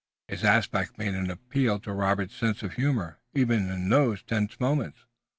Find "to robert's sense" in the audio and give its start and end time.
1.81-2.63